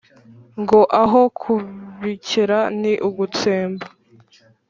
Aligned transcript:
Ngo 0.61 0.79
aho 1.01 1.21
bukera 2.01 2.59
ni 2.79 2.93
ugutsemba. 3.07 3.85